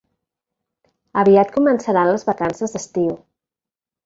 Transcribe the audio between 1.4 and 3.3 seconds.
començaran les vacances d'estiu.